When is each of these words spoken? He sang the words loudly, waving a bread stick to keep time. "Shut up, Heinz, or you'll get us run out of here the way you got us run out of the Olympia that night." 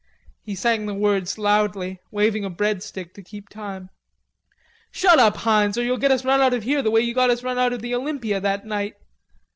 He 0.41 0.55
sang 0.55 0.87
the 0.87 0.95
words 0.95 1.37
loudly, 1.37 1.99
waving 2.09 2.43
a 2.43 2.49
bread 2.49 2.81
stick 2.81 3.13
to 3.13 3.21
keep 3.21 3.49
time. 3.49 3.91
"Shut 4.89 5.19
up, 5.19 5.37
Heinz, 5.37 5.77
or 5.77 5.83
you'll 5.83 5.97
get 5.97 6.09
us 6.09 6.25
run 6.25 6.41
out 6.41 6.55
of 6.55 6.63
here 6.63 6.81
the 6.81 6.89
way 6.89 7.01
you 7.01 7.13
got 7.13 7.29
us 7.29 7.43
run 7.43 7.59
out 7.59 7.71
of 7.71 7.83
the 7.83 7.93
Olympia 7.93 8.41
that 8.41 8.65
night." 8.65 8.95